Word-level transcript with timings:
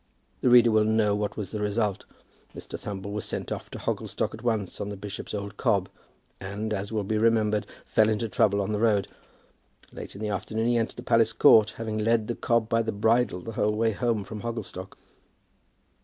The 0.41 0.49
reader 0.49 0.71
will 0.71 0.83
know 0.83 1.13
what 1.15 1.37
was 1.37 1.51
the 1.51 1.59
result. 1.61 2.05
Mr. 2.55 2.75
Thumble 2.79 3.11
was 3.11 3.23
sent 3.23 3.51
off 3.51 3.69
to 3.69 3.77
Hogglestock 3.77 4.33
at 4.33 4.41
once 4.41 4.81
on 4.81 4.89
the 4.89 4.97
bishop's 4.97 5.31
old 5.35 5.57
cob, 5.57 5.89
and, 6.39 6.73
as 6.73 6.91
will 6.91 7.03
be 7.03 7.19
remembered, 7.19 7.67
fell 7.85 8.09
into 8.09 8.27
trouble 8.27 8.61
on 8.61 8.71
the 8.71 8.79
road. 8.79 9.07
Late 9.93 10.15
in 10.15 10.21
the 10.21 10.29
afternoon 10.29 10.67
he 10.69 10.77
entered 10.77 10.95
the 10.95 11.03
palace 11.03 11.35
yard, 11.43 11.73
having 11.77 11.99
led 11.99 12.27
the 12.27 12.33
cob 12.33 12.67
by 12.67 12.81
the 12.81 12.91
bridle 12.91 13.41
the 13.41 13.51
whole 13.51 13.75
way 13.75 13.91
home 13.91 14.23
from 14.23 14.41
Hogglestock. 14.41 14.97